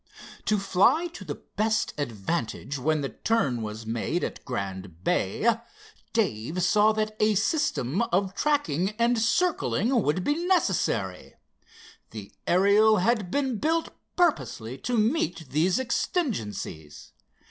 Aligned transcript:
To 0.45 0.57
fly 0.57 1.05
to 1.13 1.23
the 1.23 1.35
best 1.55 1.93
advantage 1.95 2.79
when 2.79 3.01
the 3.01 3.09
turn 3.09 3.61
was 3.61 3.85
made 3.85 4.23
at 4.23 4.43
Grand 4.43 5.03
Bay, 5.03 5.47
Dave 6.11 6.63
saw 6.63 6.91
that 6.93 7.15
a 7.19 7.35
system 7.35 8.01
of 8.11 8.33
tacking 8.33 8.95
and 8.97 9.19
circling 9.21 10.01
would 10.01 10.23
be 10.23 10.43
necessary. 10.47 11.35
The 12.09 12.31
Ariel 12.47 12.97
had 12.97 13.29
been 13.29 13.59
built 13.59 13.89
purposely 14.15 14.75
to 14.79 14.97
meet 14.97 15.49
these 15.51 15.79
exigencies. 15.79 17.13